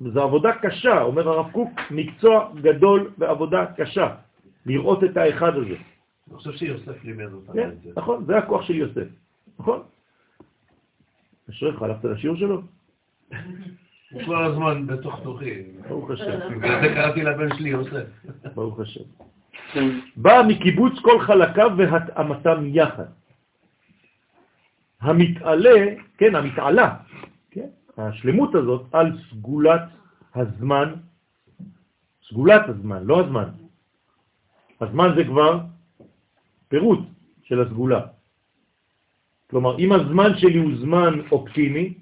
זו 0.00 0.22
עבודה 0.22 0.52
קשה, 0.52 1.02
אומר 1.02 1.28
הרב 1.28 1.50
קוק, 1.52 1.70
מקצוע 1.90 2.50
גדול 2.62 3.10
ועבודה 3.18 3.66
קשה, 3.76 4.08
לראות 4.66 5.04
את 5.04 5.16
האחד 5.16 5.56
הזה. 5.56 5.76
אני 6.30 6.38
חושב 6.38 6.52
שיוסף 6.52 7.04
לימד 7.04 7.32
אותנו 7.32 7.54
כן, 7.54 7.68
את 7.68 7.82
זה. 7.82 7.90
נכון, 7.96 8.24
זה 8.24 8.38
הכוח 8.38 8.62
של 8.62 8.74
יוסף, 8.74 9.06
נכון? 9.58 9.82
אשריך, 11.50 11.82
הלכת 11.82 12.04
לשיעור 12.04 12.36
שלו? 12.36 12.62
הוא 14.10 14.22
כל 14.26 14.44
הזמן 14.44 14.86
בתוך 14.86 15.20
תוכי. 15.22 15.62
ברוך 15.88 16.10
השם. 16.10 16.38
בגלל 16.50 16.80
זה 16.80 16.88
קראתי 16.94 17.22
לבן 17.22 17.56
שלי 17.56 17.68
יוסף. 17.68 18.06
ברוך 18.54 18.80
השם. 18.80 19.04
בא 20.16 20.42
מקיבוץ 20.48 20.92
כל 21.02 21.20
חלקיו 21.20 21.70
והתאמתם 21.78 22.62
יחד. 22.66 23.06
המתעלה, 25.00 25.94
כן, 26.18 26.34
המתעלה, 26.34 26.96
כן, 27.50 27.68
השלמות 27.98 28.54
הזאת 28.54 28.82
על 28.92 29.18
סגולת 29.30 29.82
הזמן, 30.34 30.94
סגולת 32.28 32.68
הזמן, 32.68 33.04
לא 33.04 33.20
הזמן. 33.20 33.48
הזמן 34.80 35.08
זה 35.16 35.24
כבר 35.24 35.60
פירוט 36.70 37.02
של 37.42 37.60
הסגולה. 37.60 38.00
כלומר, 39.50 39.78
אם 39.78 39.90
הזמן 39.92 40.30
שלי 40.38 40.58
הוא 40.58 40.72
זמן 40.78 41.12
אופטימי, 41.32 41.94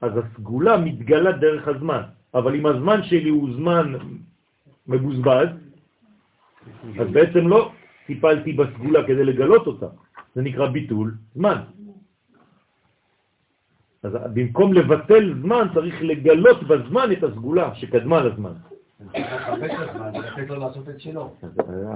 אז 0.00 0.12
הסגולה 0.16 0.76
מתגלה 0.76 1.32
דרך 1.32 1.68
הזמן. 1.68 2.02
אבל 2.34 2.52
אם 2.54 2.66
הזמן 2.66 3.02
שלי 3.02 3.30
הוא 3.30 3.48
זמן 3.54 3.86
מבוזבז, 4.86 5.48
אז 7.00 7.08
בעצם 7.12 7.48
לא 7.48 7.72
טיפלתי 8.06 8.52
בסגולה 8.52 9.06
כדי 9.06 9.24
לגלות 9.24 9.66
אותה. 9.66 9.86
זה 10.34 10.42
נקרא 10.42 10.66
ביטול 10.66 11.14
זמן. 11.34 11.58
אז 14.02 14.12
במקום 14.34 14.72
לבטל 14.72 15.34
זמן, 15.42 15.66
צריך 15.74 15.94
לגלות 16.02 16.62
בזמן 16.62 17.12
את 17.12 17.22
הסגולה 17.22 17.74
שקדמה 17.74 18.20
לזמן. 18.20 18.54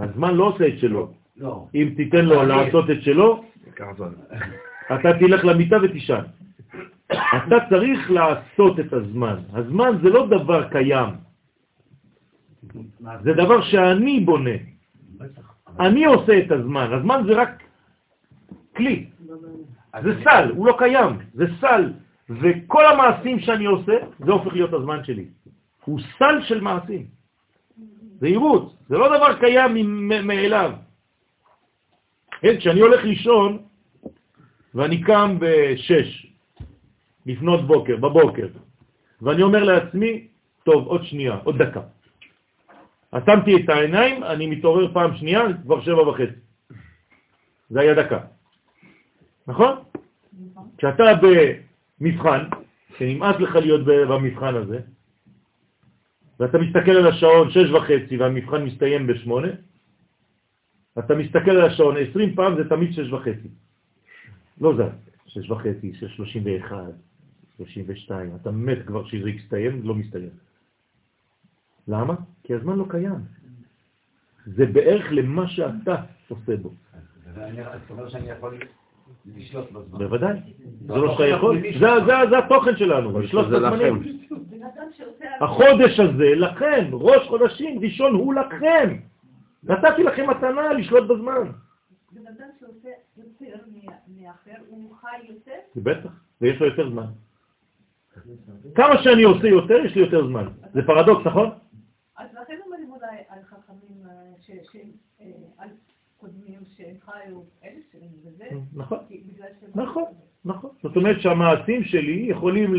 הזמן 0.02 0.34
לא 0.34 0.44
עושה 0.44 0.68
את 0.68 0.78
שלו. 0.78 1.12
לא. 1.36 1.66
אם 1.74 1.92
תיתן 1.96 2.24
לו 2.24 2.42
לעשות 2.42 2.90
את 2.90 3.02
שלו, 3.02 3.44
אתה 4.94 5.18
תלך 5.18 5.44
למיטה 5.44 5.76
ותישן. 5.82 6.22
אתה 7.12 7.56
צריך 7.70 8.10
לעשות 8.10 8.80
את 8.80 8.92
הזמן. 8.92 9.36
הזמן 9.52 9.98
זה 10.02 10.08
לא 10.10 10.26
דבר 10.26 10.68
קיים, 10.68 11.08
זה 13.22 13.32
דבר 13.32 13.62
שאני 13.62 14.20
בונה. 14.20 14.56
אני 15.80 16.04
עושה 16.04 16.38
את 16.38 16.50
הזמן. 16.50 16.92
הזמן 16.92 17.22
זה 17.26 17.32
רק 17.32 17.62
כלי. 18.76 19.06
זה 20.02 20.12
סל, 20.24 20.50
הוא 20.56 20.66
לא 20.66 20.74
קיים, 20.78 21.18
זה 21.34 21.44
סל. 21.60 21.92
וכל 22.30 22.86
המעשים 22.86 23.40
שאני 23.40 23.64
עושה, 23.64 23.92
זה 24.18 24.32
הופך 24.32 24.52
להיות 24.52 24.72
הזמן 24.72 25.04
שלי. 25.04 25.26
הוא 25.84 26.00
סל 26.18 26.42
של 26.42 26.60
מעשים. 26.60 27.06
זה 28.20 28.26
עירות, 28.26 28.74
זה 28.88 28.98
לא 28.98 29.16
דבר 29.16 29.38
קיים 29.40 30.08
מאליו. 30.08 30.72
כן, 32.40 32.56
כשאני 32.58 32.80
הולך 32.80 33.04
לישון, 33.04 33.58
ואני 34.74 35.02
קם 35.02 35.36
בשש, 35.40 36.26
לפנות 37.26 37.66
בוקר, 37.66 37.96
בבוקר, 37.96 38.48
ואני 39.22 39.42
אומר 39.42 39.64
לעצמי, 39.64 40.26
טוב, 40.64 40.86
עוד 40.86 41.04
שנייה, 41.04 41.38
עוד 41.44 41.62
דקה. 41.62 41.80
עצמתי 43.12 43.56
את 43.56 43.68
העיניים, 43.68 44.24
אני 44.24 44.46
מתעורר 44.46 44.92
פעם 44.92 45.16
שנייה, 45.16 45.42
כבר 45.62 45.80
שבע 45.82 46.08
וחצי. 46.08 46.40
זה 47.70 47.80
היה 47.80 47.94
דקה. 47.94 48.18
נכון? 49.46 49.76
כשאתה 50.78 51.04
במבחן, 52.00 52.44
שנמאס 52.98 53.36
לך 53.40 53.56
להיות 53.56 53.84
במבחן 53.84 54.54
הזה, 54.54 54.80
ואתה 56.40 56.58
מסתכל 56.58 56.90
על 56.90 57.06
השעון 57.06 57.50
שש 57.50 57.70
וחצי 57.70 58.16
והמבחן 58.16 58.62
מסתיים 58.62 59.06
בשמונה, 59.06 59.48
אתה 60.98 61.14
מסתכל 61.14 61.50
על 61.50 61.64
השעון 61.64 61.96
20 62.10 62.34
פעם, 62.34 62.56
זה 62.56 62.68
תמיד 62.68 62.92
שש 62.92 63.12
וחצי. 63.12 63.48
לא 64.60 64.76
זה, 64.76 64.84
שש 65.26 65.50
וחצי, 65.50 65.92
שש 65.94 66.16
שלושים 66.16 66.42
ואחד, 66.44 66.92
שלושים 67.56 67.84
ושתיים, 67.86 68.30
אתה 68.40 68.50
מת 68.50 68.78
כבר 68.86 69.04
שזה 69.04 69.30
יסתיים, 69.30 69.80
לא 69.84 69.94
מסתיים. 69.94 70.30
למה? 71.88 72.14
כי 72.42 72.54
הזמן 72.54 72.76
לא 72.76 72.84
קיים. 72.88 73.20
זה 74.46 74.66
בערך 74.66 75.12
למה 75.12 75.48
שאתה 75.48 75.96
עושה 76.28 76.56
בו. 76.56 76.70
זאת 77.34 77.90
אומרת 77.90 78.10
שאני 78.10 78.30
יכול 78.30 78.58
לשלוט 79.36 79.72
בזמן. 79.72 79.98
בוודאי. 79.98 80.38
זה 80.86 80.94
לא 80.94 81.12
שאתה 81.12 81.26
יכול, 81.26 81.62
זה 82.30 82.38
התוכן 82.38 82.76
שלנו, 82.76 83.20
לשלוט 83.20 83.46
בזמנים. 83.46 84.02
החודש 85.40 86.00
הזה 86.00 86.34
לכם, 86.36 86.90
ראש 86.92 87.28
חודשים, 87.28 87.80
ראשון 87.80 88.14
הוא 88.14 88.34
לכם. 88.34 88.96
נתתי 89.64 90.02
לכם 90.02 90.30
מתנה 90.30 90.72
לשלוט 90.72 91.08
בזמן. 91.08 91.50
בן 92.12 92.26
אדם 92.26 92.48
שעושה 92.60 92.88
יותר 93.16 93.56
מאחר, 94.08 94.62
הוא 94.68 94.94
חי 95.00 95.16
יותר? 95.28 95.58
בטח, 95.76 96.10
ויש 96.40 96.60
לו 96.60 96.66
יותר 96.66 96.90
זמן. 96.90 97.06
כמה 98.74 99.02
שאני 99.02 99.22
עושה 99.22 99.48
יותר, 99.48 99.76
יש 99.84 99.94
לי 99.94 100.00
יותר 100.00 100.26
זמן. 100.26 100.44
זה 100.72 100.82
פרדוקס, 100.86 101.26
נכון? 101.26 101.50
אז 102.16 102.28
לכן 102.42 102.54
אומרים 102.64 102.90
אולי 102.90 103.16
על 103.28 103.38
חכמים, 103.42 104.06
אה, 104.06 104.84
אה, 105.20 105.26
על 105.58 105.68
קודמים 106.16 106.60
שהם 106.76 106.94
חיו 107.04 107.40
אלף 107.64 107.82
שנים 107.92 108.10
וזה, 108.24 108.44
נכון, 108.74 108.98
נכון, 109.74 110.04
נכון. 110.44 110.70
זאת 110.82 110.96
אומרת 110.96 111.20
שהמעשים 111.20 111.84
שלי 111.84 112.26
יכולים, 112.28 112.74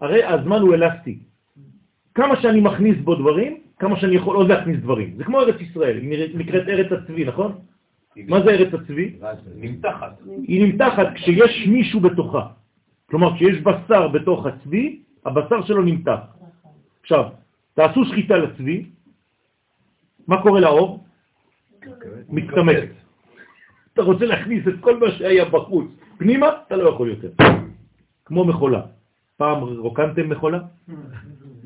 הרי 0.00 0.24
הזמן 0.24 0.60
הוא 0.60 0.74
אלסטי. 0.74 1.18
כמה 2.14 2.40
שאני 2.42 2.60
מכניס 2.60 2.96
בו 3.04 3.14
דברים, 3.14 3.56
כמה 3.78 4.00
שאני 4.00 4.16
יכול 4.16 4.36
עוד 4.36 4.48
להכניס 4.48 4.80
דברים. 4.80 5.14
זה 5.16 5.24
כמו 5.24 5.40
ארץ 5.40 5.60
ישראל, 5.60 5.96
היא 5.98 6.36
נקראת 6.38 6.68
ארץ 6.68 6.92
הצבי, 6.92 7.24
נכון? 7.24 7.52
מה 8.16 8.42
זה 8.42 8.50
ארץ 8.50 8.74
הצבי? 8.74 9.16
נמתחת. 9.56 10.20
היא 10.46 10.66
נמתחת 10.66 11.06
כשיש 11.14 11.66
מישהו 11.66 12.00
בתוכה. 12.00 12.46
כלומר, 13.06 13.34
כשיש 13.36 13.60
בשר 13.60 14.08
בתוך 14.08 14.46
הצבי, 14.46 15.00
הבשר 15.26 15.62
שלו 15.62 15.82
נמתח. 15.82 16.20
עכשיו, 17.00 17.24
תעשו 17.74 18.04
שחיטה 18.04 18.36
לצבי, 18.36 18.86
מה 20.28 20.42
קורה 20.42 20.60
לאור? 20.60 21.04
מתקמת. 22.28 22.88
אתה 23.92 24.02
רוצה 24.02 24.24
להכניס 24.24 24.68
את 24.68 24.74
כל 24.80 24.98
מה 24.98 25.10
שהיה 25.10 25.44
בחוץ 25.44 25.86
פנימה, 26.18 26.46
אתה 26.66 26.76
לא 26.76 26.88
יכול 26.88 27.08
יותר. 27.08 27.30
כמו 28.24 28.44
מכולה. 28.44 28.80
פעם 29.36 29.58
רוקנתם 29.62 30.28
מכולה? 30.28 30.58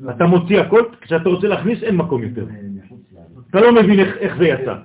אתה 0.09 0.25
מוציא 0.25 0.59
הכל, 0.59 0.81
כשאתה 1.01 1.29
רוצה 1.29 1.47
להכניס 1.47 1.83
אין 1.83 1.95
מקום 1.95 2.23
יותר. 2.23 2.45
אתה 3.49 3.61
לא 3.61 3.75
מבין 3.75 3.99
איך, 3.99 4.37
זה 4.37 4.47
יצא. 4.47 4.75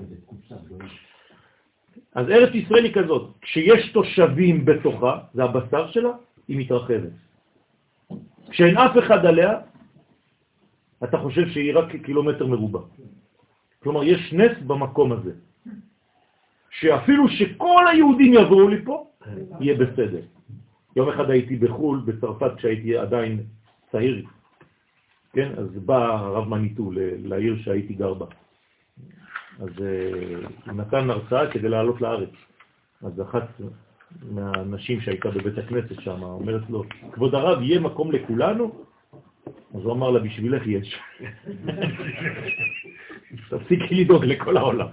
אז 2.14 2.28
ארץ 2.28 2.54
ישראל 2.54 2.84
היא 2.84 2.94
כזאת, 2.94 3.30
כשיש 3.40 3.92
תושבים 3.92 4.64
בתוכה, 4.64 5.18
זה 5.34 5.44
הבשר 5.44 5.90
שלה, 5.90 6.10
היא 6.48 6.58
מתרחבת. 6.58 7.12
כשאין 8.50 8.76
אף 8.78 8.98
אחד 8.98 9.26
עליה, 9.26 9.50
אתה 11.04 11.18
חושב 11.18 11.48
שהיא 11.48 11.74
רק 11.74 11.96
קילומטר 11.96 12.46
מרובע. 12.46 12.80
כלומר, 13.82 14.04
יש 14.04 14.32
נס 14.32 14.52
במקום 14.66 15.12
הזה, 15.12 15.32
שאפילו 16.70 17.28
שכל 17.28 17.84
היהודים 17.90 18.32
יבואו 18.34 18.68
לפה, 18.68 19.06
יהיה 19.60 19.74
בסדר. 19.74 20.20
יום 20.96 21.08
אחד 21.08 21.30
הייתי 21.30 21.56
בחו"ל, 21.56 22.02
בצרפת, 22.04 22.52
כשהייתי 22.56 22.96
עדיין 22.96 23.42
צעיר, 23.92 24.24
כן? 25.32 25.52
אז 25.56 25.66
בא 25.86 25.96
הרב 25.96 26.48
מניטו 26.48 26.90
לעיר 27.24 27.56
שהייתי 27.64 27.94
גר 27.94 28.14
בה. 28.14 28.26
אז 29.60 29.68
אה, 29.80 30.48
הוא 30.66 30.74
נתן 30.74 31.10
הרצאה 31.10 31.50
כדי 31.50 31.68
לעלות 31.68 32.00
לארץ. 32.00 32.30
אז 33.02 33.20
אחת 33.22 33.48
מהנשים 34.30 35.00
שהייתה 35.00 35.30
בבית 35.30 35.58
הכנסת 35.58 36.00
שם 36.00 36.22
אומרת 36.22 36.70
לו, 36.70 36.84
כבוד 37.12 37.34
הרב, 37.34 37.62
יהיה 37.62 37.80
מקום 37.80 38.12
לכולנו? 38.12 38.84
אז 39.74 39.80
הוא 39.84 39.92
אמר 39.92 40.10
לה, 40.10 40.20
בשבילך 40.20 40.66
יש. 40.66 40.98
תפסיקי 43.50 43.94
לדאוג 43.94 44.24
לכל 44.24 44.56
העולם. 44.56 44.86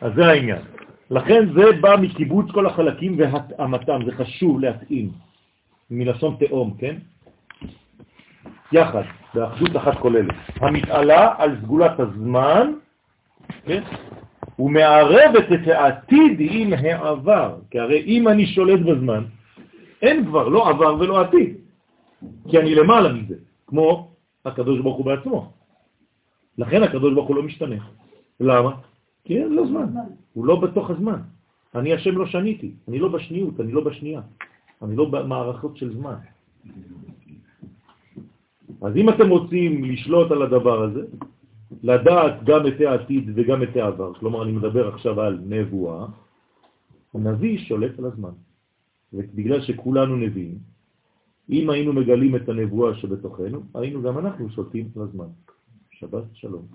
אז 0.00 0.12
זה 0.14 0.26
העניין. 0.26 0.62
לכן 1.10 1.52
זה 1.54 1.72
בא 1.80 1.96
מקיבוץ 2.00 2.50
כל 2.50 2.66
החלקים 2.66 3.18
והתאמתם, 3.18 4.00
זה 4.06 4.12
חשוב 4.12 4.60
להתאים, 4.60 5.10
מלשון 5.90 6.36
תאום, 6.38 6.76
כן? 6.78 6.96
יחד, 8.72 9.02
באחדות 9.34 9.76
אחת 9.76 9.98
כוללת, 9.98 10.34
המתעלה 10.60 11.34
על 11.38 11.56
סגולת 11.62 12.00
הזמן, 12.00 12.72
כן? 13.64 13.82
ומערבת 14.58 15.52
את 15.54 15.68
העתיד 15.68 16.36
עם 16.38 16.72
העבר, 16.72 17.56
כי 17.70 17.78
הרי 17.78 18.02
אם 18.06 18.28
אני 18.28 18.46
שולט 18.46 18.80
בזמן, 18.80 19.24
אין 20.02 20.26
כבר 20.26 20.48
לא 20.48 20.68
עבר 20.68 20.96
ולא 21.00 21.20
עתיד, 21.20 21.56
כי 22.48 22.58
אני 22.58 22.74
למעלה 22.74 23.12
מזה, 23.12 23.34
כמו 23.66 24.10
הקדוש 24.44 24.80
ברוך 24.80 24.96
הוא 24.96 25.06
בעצמו. 25.06 25.52
לכן 26.58 26.82
הקדוש 26.82 27.14
ברוך 27.14 27.28
הוא 27.28 27.36
לא 27.36 27.42
משתנה. 27.42 27.76
למה? 28.40 28.70
כי 29.24 29.38
אין 29.38 29.52
לו 29.52 29.66
זמן, 29.66 29.86
הוא 30.32 30.46
לא 30.46 30.60
בתוך 30.60 30.90
הזמן. 30.90 31.20
אני 31.74 31.94
השם 31.94 32.18
לא 32.18 32.26
שניתי, 32.26 32.70
אני 32.88 32.98
לא 32.98 33.08
בשניות, 33.08 33.60
אני 33.60 33.72
לא 33.72 33.84
בשנייה, 33.84 34.20
אני 34.82 34.96
לא 34.96 35.04
במערכות 35.04 35.76
של 35.76 35.94
זמן. 35.94 36.14
אז 38.84 38.96
אם 38.96 39.08
אתם 39.08 39.28
רוצים 39.28 39.84
לשלוט 39.84 40.30
על 40.30 40.42
הדבר 40.42 40.82
הזה, 40.82 41.02
לדעת 41.82 42.44
גם 42.44 42.66
את 42.66 42.80
העתיד 42.80 43.30
וגם 43.34 43.62
את 43.62 43.76
העבר, 43.76 44.14
כלומר 44.14 44.42
אני 44.42 44.52
מדבר 44.52 44.88
עכשיו 44.88 45.20
על 45.20 45.40
נבואה, 45.48 46.06
הנביא 47.14 47.58
שולט 47.58 47.98
על 47.98 48.04
הזמן. 48.04 48.34
ובגלל 49.12 49.60
שכולנו 49.60 50.16
נביאים, 50.16 50.58
אם 51.50 51.70
היינו 51.70 51.92
מגלים 51.92 52.36
את 52.36 52.48
הנבואה 52.48 52.94
שבתוכנו, 52.94 53.60
היינו 53.74 54.02
גם 54.02 54.18
אנחנו 54.18 54.50
שולטים 54.50 54.88
על 54.96 55.02
הזמן. 55.02 55.28
שבת 55.90 56.24
שלום. 56.32 56.66